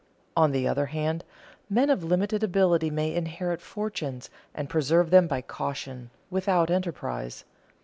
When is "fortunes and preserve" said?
3.61-5.11